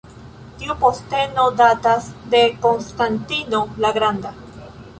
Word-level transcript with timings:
Tiu 0.61 0.75
posteno 0.83 1.43
datas 1.59 2.07
de 2.33 2.41
Konstantino 2.65 3.63
la 3.87 3.93
Granda. 4.01 4.33